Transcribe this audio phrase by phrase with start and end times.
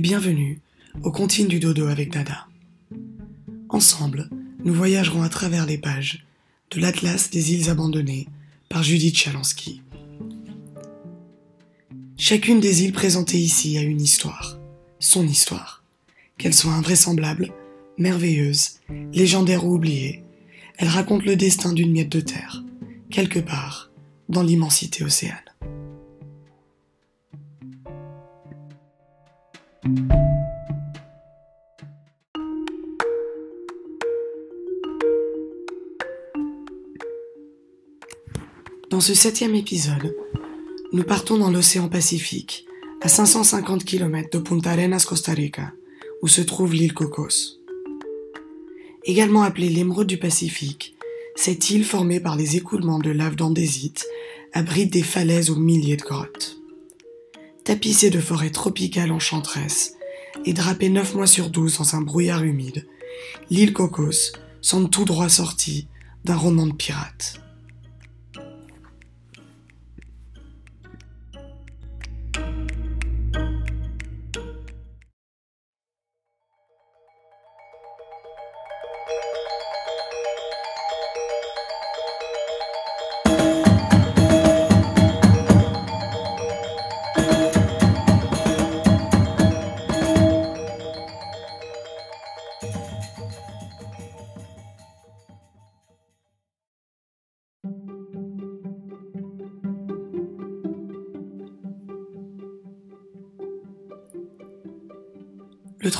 [0.00, 0.62] Bienvenue
[1.02, 2.46] au Contine du Dodo avec Dada.
[3.68, 4.30] Ensemble,
[4.64, 6.24] nous voyagerons à travers les pages
[6.70, 8.26] de l'Atlas des îles abandonnées
[8.70, 9.82] par Judith Chalansky.
[12.16, 14.58] Chacune des îles présentées ici a une histoire,
[15.00, 15.84] son histoire.
[16.38, 17.52] Qu'elle soit invraisemblable,
[17.98, 18.80] merveilleuse,
[19.12, 20.24] légendaire ou oubliée,
[20.78, 22.64] elle raconte le destin d'une miette de terre,
[23.10, 23.90] quelque part
[24.30, 25.49] dans l'immensité océane.
[29.82, 29.88] Dans
[39.00, 40.14] ce septième épisode,
[40.92, 42.66] nous partons dans l'océan Pacifique,
[43.00, 45.72] à 550 km de Punta Arenas, Costa Rica,
[46.20, 47.58] où se trouve l'île Cocos.
[49.04, 50.94] Également appelée l'émeraude du Pacifique,
[51.36, 54.06] cette île formée par les écoulements de lave d'andésite
[54.52, 56.59] abrite des falaises aux milliers de grottes.
[57.70, 59.92] Tapissée de forêts tropicales enchanteresses
[60.44, 62.84] et drapée neuf mois sur douze dans un brouillard humide,
[63.48, 65.86] l'île Cocos semble tout droit sortie
[66.24, 67.40] d'un roman de pirates.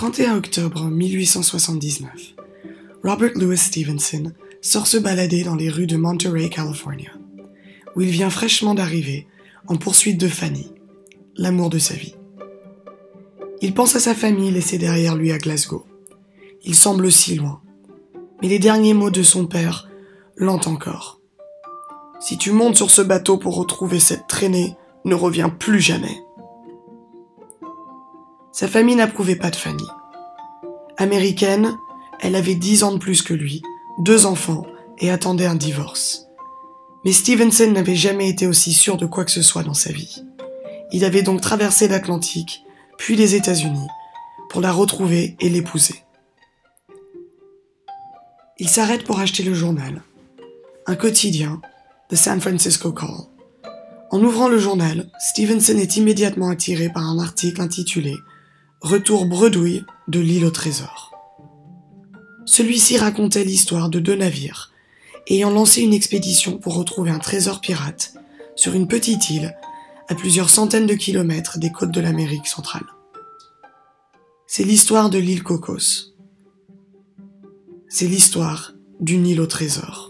[0.00, 2.34] 31 octobre 1879,
[3.04, 7.10] Robert Louis Stevenson sort se balader dans les rues de Monterey, California,
[7.94, 9.26] où il vient fraîchement d'arriver
[9.66, 10.72] en poursuite de Fanny,
[11.36, 12.14] l'amour de sa vie.
[13.60, 15.84] Il pense à sa famille laissée derrière lui à Glasgow.
[16.64, 17.60] Il semble si loin,
[18.40, 19.90] mais les derniers mots de son père
[20.34, 21.20] l'ont encore.
[22.20, 26.16] Si tu montes sur ce bateau pour retrouver cette traînée, ne reviens plus jamais.
[28.52, 29.86] Sa famille n'approuvait pas de Fanny.
[30.96, 31.76] Américaine,
[32.20, 33.62] elle avait dix ans de plus que lui,
[33.98, 34.66] deux enfants
[34.98, 36.26] et attendait un divorce.
[37.04, 40.22] Mais Stevenson n'avait jamais été aussi sûr de quoi que ce soit dans sa vie.
[40.92, 42.64] Il avait donc traversé l'Atlantique,
[42.98, 43.86] puis les États-Unis,
[44.50, 46.02] pour la retrouver et l'épouser.
[48.58, 50.02] Il s'arrête pour acheter le journal,
[50.86, 51.62] un quotidien,
[52.10, 53.28] The San Francisco Call.
[54.10, 58.16] En ouvrant le journal, Stevenson est immédiatement attiré par un article intitulé
[58.80, 61.12] Retour bredouille de l'île au trésor.
[62.46, 64.72] Celui-ci racontait l'histoire de deux navires
[65.28, 68.14] ayant lancé une expédition pour retrouver un trésor pirate
[68.56, 69.54] sur une petite île
[70.08, 72.86] à plusieurs centaines de kilomètres des côtes de l'Amérique centrale.
[74.46, 76.14] C'est l'histoire de l'île Cocos.
[77.86, 80.09] C'est l'histoire d'une île au trésor.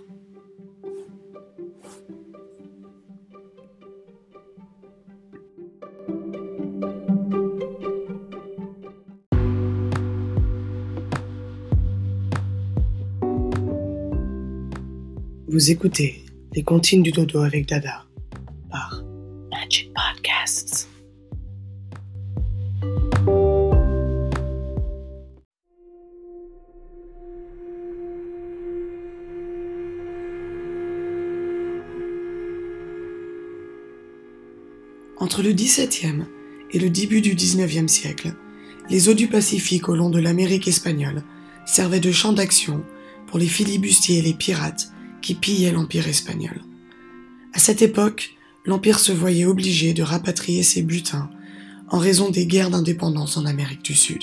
[15.52, 16.24] Vous écoutez
[16.54, 18.04] Les Comptines du Dodo avec Dada
[18.70, 19.02] par
[19.50, 20.88] Magic Podcasts.
[35.18, 36.26] Entre le XVIIe
[36.70, 38.34] et le début du XIXe siècle,
[38.88, 41.24] les eaux du Pacifique au long de l'Amérique espagnole
[41.66, 42.84] servaient de champ d'action
[43.26, 46.60] pour les filibustiers et les pirates qui pillait l'Empire espagnol.
[47.52, 51.30] À cette époque, l'Empire se voyait obligé de rapatrier ses butins
[51.88, 54.22] en raison des guerres d'indépendance en Amérique du Sud.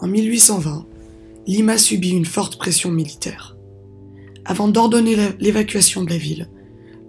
[0.00, 0.86] En 1820,
[1.46, 3.56] Lima subit une forte pression militaire.
[4.44, 6.48] Avant d'ordonner l'évacuation de la ville,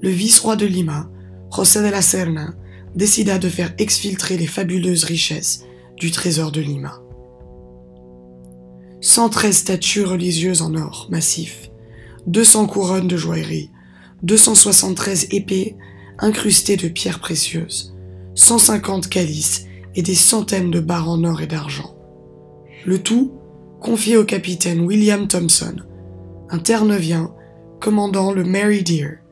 [0.02, 1.10] le vice-roi de Lima
[1.56, 2.56] José de la Serna
[2.96, 5.66] décida de faire exfiltrer les fabuleuses richesses
[5.98, 7.00] du trésor de Lima.
[9.02, 11.70] 113 statues religieuses en or massif,
[12.26, 13.70] 200 couronnes de joaillerie,
[14.24, 15.76] 273 épées
[16.18, 17.94] incrustées de pierres précieuses,
[18.36, 21.96] 150 calices et des centaines de barres en or et d'argent.
[22.86, 23.32] Le tout
[23.80, 25.76] confié au capitaine William Thompson,
[26.50, 27.32] un Terre-Neuvien
[27.80, 29.23] commandant le Mary Deer,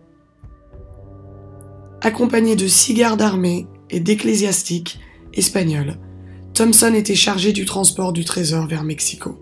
[2.04, 5.00] Accompagné de six gardes armés et d'ecclésiastiques
[5.34, 5.98] espagnols,
[6.56, 9.38] Thompson était chargé du transport du trésor vers Mexico.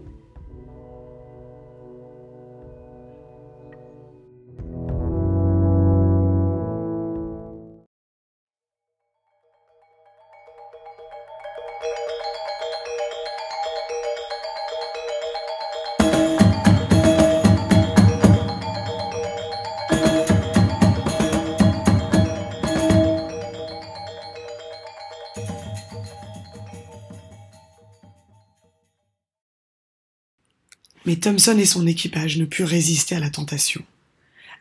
[31.09, 33.81] Mais Thompson et son équipage ne purent résister à la tentation.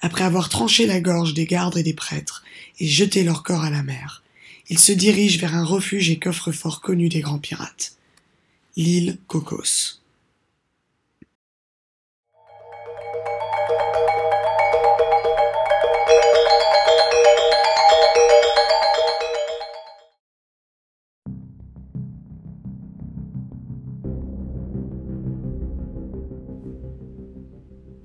[0.00, 2.42] Après avoir tranché la gorge des gardes et des prêtres
[2.80, 4.22] et jeté leurs corps à la mer,
[4.70, 7.96] ils se dirigent vers un refuge et coffre-fort connu des grands pirates,
[8.78, 9.97] l'île Cocos.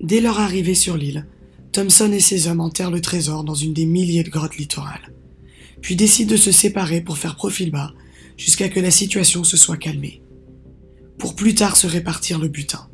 [0.04, 1.26] Dès leur arrivée sur l'île,
[1.72, 5.14] Thompson et ses hommes enterrent le trésor dans une des milliers de grottes littorales,
[5.80, 7.94] puis décident de se séparer pour faire profil bas
[8.36, 10.20] jusqu'à que la situation se soit calmée,
[11.16, 12.86] pour plus tard se répartir le butin.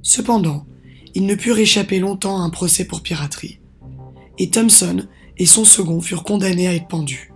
[0.00, 0.66] Cependant,
[1.14, 3.60] ils ne purent échapper longtemps à un procès pour piraterie,
[4.38, 5.06] et Thompson
[5.36, 7.30] et son second furent condamnés à être pendus.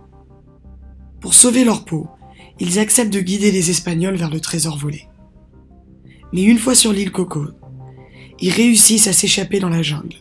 [1.21, 2.07] Pour sauver leur peau,
[2.59, 5.07] ils acceptent de guider les Espagnols vers le trésor volé.
[6.33, 7.45] Mais une fois sur l'île Coco,
[8.39, 10.17] ils réussissent à s'échapper dans la jungle,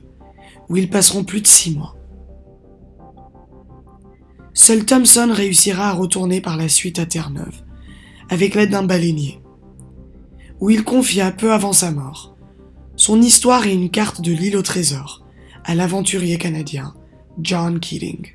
[0.69, 1.97] où ils passeront plus de six mois.
[4.55, 7.63] Seul Thompson réussira à retourner par la suite à Terre-Neuve,
[8.31, 9.41] avec l'aide d'un baleinier,
[10.61, 12.37] où il confia peu avant sa mort
[12.97, 15.23] son histoire et une carte de l'île au trésor
[15.65, 16.95] à l'aventurier canadien
[17.41, 18.33] John Keating.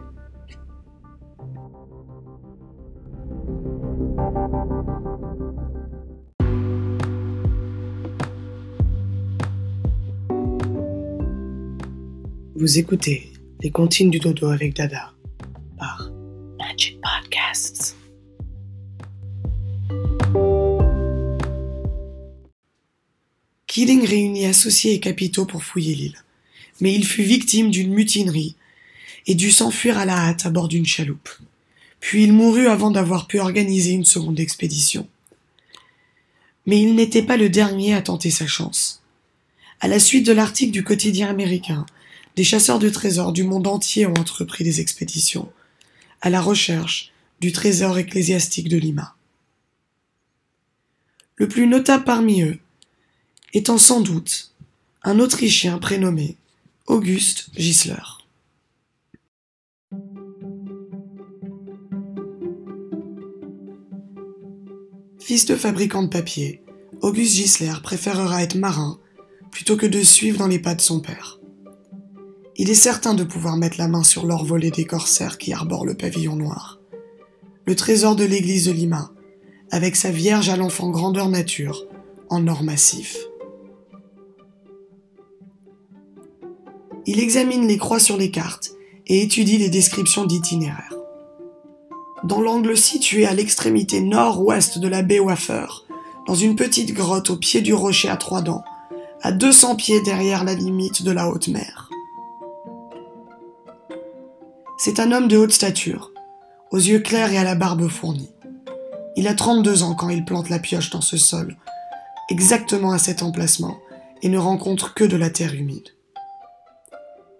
[12.61, 15.13] Vous écoutez Les Comptines du Dodo avec Dada
[15.79, 16.11] par
[16.59, 17.97] Magic Podcasts.
[23.65, 26.23] Keating réunit associés et capitaux pour fouiller l'île,
[26.81, 28.55] mais il fut victime d'une mutinerie
[29.25, 31.29] et dut s'enfuir à la hâte à bord d'une chaloupe.
[31.99, 35.07] Puis il mourut avant d'avoir pu organiser une seconde expédition.
[36.67, 39.01] Mais il n'était pas le dernier à tenter sa chance.
[39.79, 41.87] À la suite de l'article du quotidien américain,
[42.35, 45.51] des chasseurs de trésors du monde entier ont entrepris des expéditions
[46.21, 49.15] à la recherche du trésor ecclésiastique de Lima.
[51.35, 52.59] Le plus notable parmi eux
[53.53, 54.53] étant sans doute
[55.03, 56.37] un Autrichien prénommé
[56.85, 57.95] Auguste Gisler.
[65.19, 66.61] Fils de fabricant de papier,
[67.01, 68.99] Auguste Gisler préférera être marin
[69.49, 71.40] plutôt que de suivre dans les pas de son père.
[72.57, 75.85] Il est certain de pouvoir mettre la main sur l'or volé des corsaires qui arborent
[75.85, 76.79] le pavillon noir.
[77.65, 79.11] Le trésor de l'église de Lima,
[79.71, 81.85] avec sa Vierge à l'enfant grandeur nature,
[82.29, 83.17] en or massif.
[87.05, 88.71] Il examine les croix sur les cartes
[89.07, 90.95] et étudie les descriptions d'itinéraires.
[92.23, 95.65] Dans l'angle situé à l'extrémité nord-ouest de la baie Waffer,
[96.27, 98.63] dans une petite grotte au pied du rocher à trois dents,
[99.21, 101.90] à 200 pieds derrière la limite de la haute mer.
[104.83, 106.11] C'est un homme de haute stature,
[106.71, 108.33] aux yeux clairs et à la barbe fournie.
[109.15, 111.55] Il a 32 ans quand il plante la pioche dans ce sol,
[112.31, 113.77] exactement à cet emplacement,
[114.23, 115.89] et ne rencontre que de la terre humide.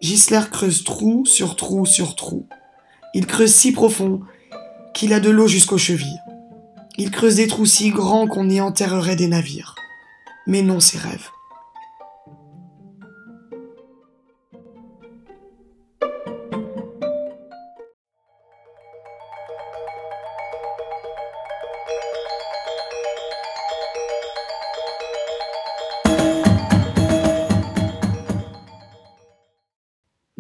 [0.02, 2.46] Gisler creuse trou sur trou sur trou.
[3.16, 4.22] Il creuse si profond
[4.94, 6.22] qu'il a de l'eau jusqu'aux chevilles.
[7.00, 9.74] Il creuse des trous si grands qu'on y enterrerait des navires.
[10.46, 11.32] Mais non ses rêves.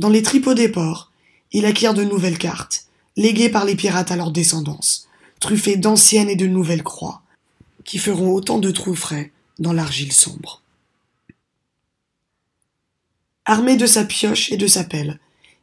[0.01, 1.11] Dans les tripots des ports,
[1.51, 5.07] il acquiert de nouvelles cartes, léguées par les pirates à leur descendance,
[5.39, 7.21] truffées d'anciennes et de nouvelles croix,
[7.85, 10.63] qui feront autant de trous frais dans l'argile sombre.
[13.45, 15.19] Armé de sa pioche et de sa pelle,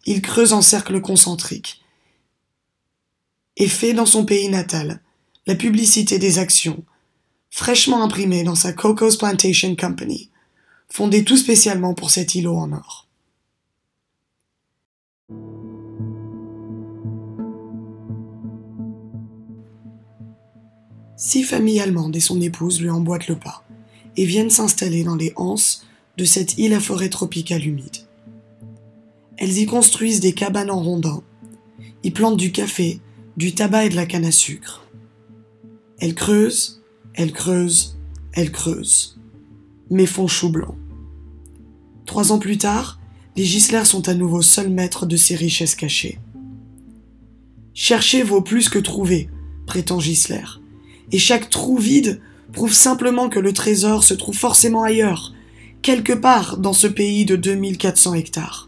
[0.07, 1.83] il creuse en cercle concentrique
[3.57, 5.00] et fait dans son pays natal
[5.49, 6.85] la publicité des actions,
[7.50, 10.30] fraîchement imprimées dans sa Cocos Plantation Company,
[10.88, 13.07] fondée tout spécialement pour cet îlot en or.
[21.20, 23.64] Six familles allemandes et son épouse lui emboîtent le pas
[24.16, 25.84] et viennent s'installer dans les anses
[26.16, 28.06] de cette île à forêt tropicale humide.
[29.37, 31.25] Elles y construisent des cabanes en rondins,
[32.04, 33.00] y plantent du café,
[33.37, 34.87] du tabac et de la canne à sucre.
[35.98, 36.84] Elles creusent,
[37.14, 37.98] elles creusent,
[38.32, 39.18] elles creusent,
[39.90, 40.76] mais font chou blanc.
[42.06, 43.00] Trois ans plus tard,
[43.37, 46.20] les Gislers sont à nouveau seuls maîtres de ces richesses cachées.
[47.75, 49.28] Chercher vaut plus que trouver,
[49.66, 50.57] prétend Gisler
[51.12, 52.20] et chaque trou vide
[52.52, 55.32] prouve simplement que le trésor se trouve forcément ailleurs,
[55.82, 58.67] quelque part dans ce pays de 2400 hectares.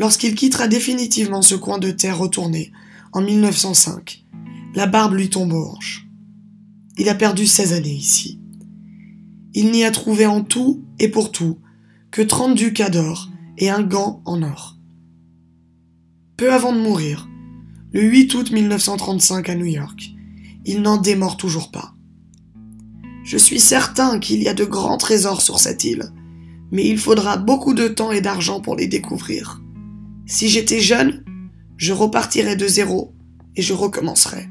[0.00, 2.72] Lorsqu'il quittera définitivement ce coin de terre retourné,
[3.12, 4.24] en 1905,
[4.74, 6.08] la barbe lui tombe aux hanches.
[6.96, 8.40] Il a perdu 16 années ici.
[9.52, 11.58] Il n'y a trouvé en tout et pour tout
[12.10, 13.28] que 30 ducats d'or
[13.58, 14.78] et un gant en or.
[16.38, 17.28] Peu avant de mourir,
[17.92, 20.12] le 8 août 1935 à New York,
[20.64, 21.92] il n'en démord toujours pas.
[23.22, 26.10] Je suis certain qu'il y a de grands trésors sur cette île,
[26.72, 29.60] mais il faudra beaucoup de temps et d'argent pour les découvrir.
[30.30, 31.24] Si j'étais jeune,
[31.76, 33.12] je repartirais de zéro
[33.56, 34.48] et je recommencerais.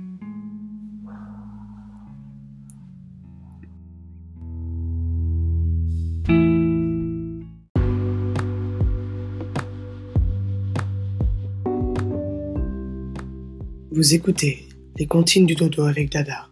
[13.91, 14.67] Vous écoutez
[14.97, 16.48] Les Comptines du Dodo avec Dada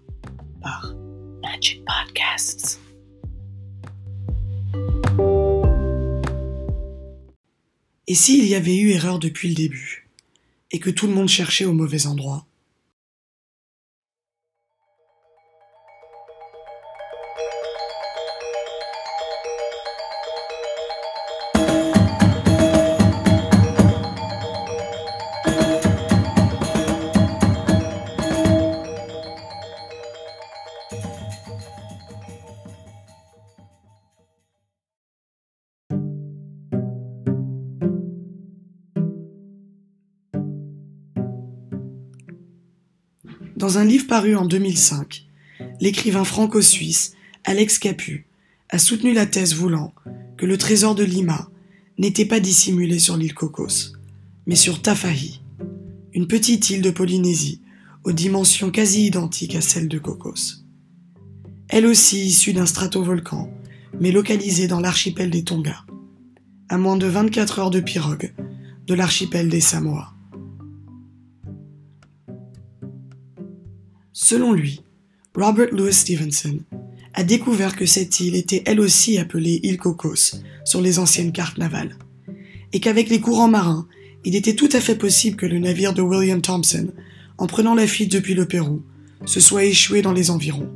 [8.08, 10.08] Et s'il y avait eu erreur depuis le début,
[10.72, 12.47] et que tout le monde cherchait au mauvais endroit
[43.58, 45.26] Dans un livre paru en 2005,
[45.82, 48.28] l'écrivain franco-suisse Alex Capu
[48.70, 49.96] a soutenu la thèse voulant
[50.38, 51.50] que le trésor de Lima
[51.98, 53.94] n'était pas dissimulé sur l'île Cocos,
[54.46, 55.42] mais sur Tafahi,
[56.14, 57.60] une petite île de Polynésie
[58.04, 60.64] aux dimensions quasi identiques à celles de Cocos.
[61.68, 63.52] Elle aussi issue d'un stratovolcan,
[64.00, 65.84] mais localisée dans l'archipel des Tonga,
[66.70, 68.36] à moins de 24 heures de pirogue
[68.86, 70.14] de l'archipel des Samoa.
[74.20, 74.82] Selon lui,
[75.36, 76.58] Robert Louis Stevenson
[77.14, 81.60] a découvert que cette île était elle aussi appelée île Cocos sur les anciennes cartes
[81.60, 82.00] navales,
[82.74, 83.88] et qu'avec les courants marins,
[84.26, 86.88] il était tout à fait possible que le navire de William Thompson,
[87.38, 88.82] en prenant la fuite depuis le Pérou,
[89.28, 90.74] se soit échoué dans les environs.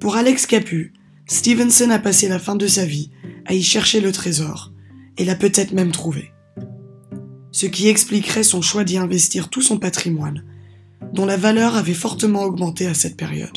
[0.00, 0.92] Pour Alex Capu,
[1.28, 3.10] Stevenson a passé la fin de sa vie
[3.46, 4.70] à y chercher le trésor,
[5.16, 6.30] et l'a peut-être même trouvé.
[7.52, 10.44] Ce qui expliquerait son choix d'y investir tout son patrimoine,
[11.12, 13.56] dont la valeur avait fortement augmenté à cette période.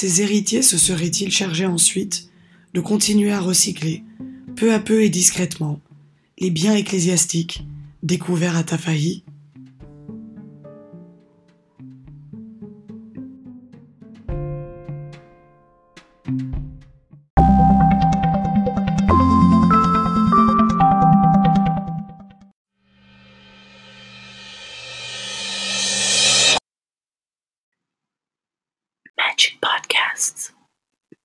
[0.00, 2.30] Ses héritiers se seraient-ils chargés ensuite
[2.72, 4.02] de continuer à recycler,
[4.56, 5.78] peu à peu et discrètement,
[6.38, 7.66] les biens ecclésiastiques
[8.02, 9.24] découverts à Tafahi